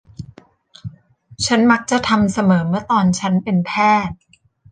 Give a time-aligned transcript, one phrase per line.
[1.45, 3.71] ฉันมักจะทำเสมอเมื่อตอนฉันเป็นแพ
[4.07, 4.17] ทย์